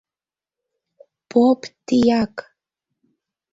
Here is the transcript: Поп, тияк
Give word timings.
Поп, 1.31 1.59
тияк 1.85 2.35